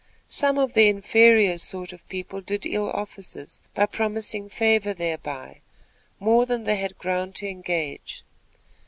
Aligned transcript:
Some 0.33 0.57
of 0.57 0.73
the 0.73 0.87
inferior 0.87 1.59
sort 1.59 1.93
of 1.93 2.09
people 2.09 2.41
did 2.41 2.65
ill 2.65 2.89
offices, 2.89 3.59
by 3.75 3.85
promising 3.85 4.49
favor 4.49 4.95
thereby, 4.95 5.61
more 6.19 6.47
than 6.47 6.63
they 6.63 6.77
had 6.77 6.97
ground 6.97 7.35
to 7.35 7.47
engage. 7.47 8.23